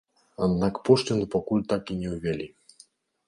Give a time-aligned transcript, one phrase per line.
[0.45, 2.47] Аднак пошліну пакуль так і не ўвялі.